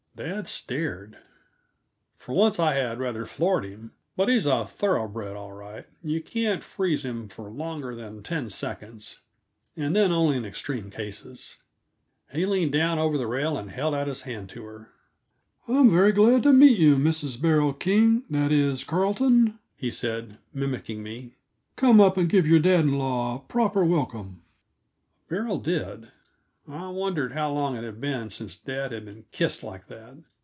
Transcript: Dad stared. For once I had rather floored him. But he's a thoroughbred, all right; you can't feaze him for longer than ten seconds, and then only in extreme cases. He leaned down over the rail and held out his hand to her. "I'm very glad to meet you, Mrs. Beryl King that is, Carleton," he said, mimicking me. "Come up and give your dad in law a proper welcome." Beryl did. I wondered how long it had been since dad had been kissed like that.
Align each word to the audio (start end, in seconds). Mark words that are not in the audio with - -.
Dad 0.13 0.45
stared. 0.47 1.17
For 2.17 2.33
once 2.35 2.59
I 2.59 2.73
had 2.75 2.99
rather 2.99 3.25
floored 3.25 3.63
him. 3.63 3.93
But 4.17 4.27
he's 4.29 4.45
a 4.45 4.65
thoroughbred, 4.65 5.35
all 5.37 5.53
right; 5.53 5.87
you 6.03 6.21
can't 6.21 6.61
feaze 6.63 7.03
him 7.05 7.27
for 7.29 7.49
longer 7.49 7.95
than 7.95 8.21
ten 8.21 8.49
seconds, 8.51 9.21
and 9.75 9.95
then 9.95 10.11
only 10.11 10.35
in 10.37 10.45
extreme 10.45 10.91
cases. 10.91 11.63
He 12.33 12.45
leaned 12.45 12.73
down 12.73 12.99
over 12.99 13.17
the 13.17 13.25
rail 13.25 13.57
and 13.57 13.71
held 13.71 13.95
out 13.95 14.07
his 14.07 14.23
hand 14.23 14.49
to 14.49 14.65
her. 14.65 14.91
"I'm 15.67 15.89
very 15.89 16.11
glad 16.11 16.43
to 16.43 16.51
meet 16.53 16.77
you, 16.77 16.97
Mrs. 16.97 17.41
Beryl 17.41 17.73
King 17.73 18.23
that 18.29 18.51
is, 18.51 18.83
Carleton," 18.83 19.57
he 19.75 19.89
said, 19.89 20.37
mimicking 20.53 21.01
me. 21.01 21.35
"Come 21.77 21.99
up 22.01 22.17
and 22.17 22.29
give 22.29 22.45
your 22.47 22.59
dad 22.59 22.81
in 22.81 22.99
law 22.99 23.37
a 23.37 23.39
proper 23.39 23.83
welcome." 23.85 24.43
Beryl 25.29 25.57
did. 25.57 26.11
I 26.67 26.89
wondered 26.89 27.31
how 27.31 27.51
long 27.51 27.75
it 27.75 27.83
had 27.83 27.99
been 27.99 28.29
since 28.29 28.55
dad 28.55 28.91
had 28.91 29.03
been 29.03 29.25
kissed 29.31 29.63
like 29.63 29.87
that. 29.87 30.17